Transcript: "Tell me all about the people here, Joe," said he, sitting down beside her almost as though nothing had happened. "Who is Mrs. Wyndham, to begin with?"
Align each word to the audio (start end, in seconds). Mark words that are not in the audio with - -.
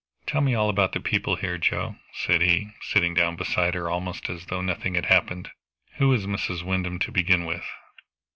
"Tell 0.25 0.41
me 0.41 0.55
all 0.55 0.67
about 0.71 0.93
the 0.93 0.99
people 0.99 1.35
here, 1.35 1.59
Joe," 1.59 1.95
said 2.11 2.41
he, 2.41 2.71
sitting 2.81 3.13
down 3.13 3.35
beside 3.35 3.75
her 3.75 3.87
almost 3.87 4.31
as 4.31 4.47
though 4.47 4.59
nothing 4.63 4.95
had 4.95 5.05
happened. 5.05 5.51
"Who 5.97 6.11
is 6.11 6.25
Mrs. 6.25 6.63
Wyndham, 6.63 6.97
to 6.97 7.11
begin 7.11 7.45
with?" 7.45 7.67